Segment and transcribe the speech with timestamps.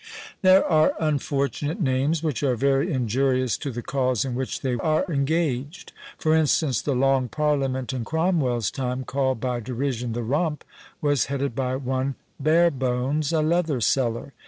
[0.41, 5.05] There are unfortunate names, which are very injurious to the cause in which they are
[5.07, 10.63] engaged; for instance, the Long Parliament in Cromwell's time, called by derision the Rump,
[11.01, 14.33] was headed by one Barebones, a leather seller.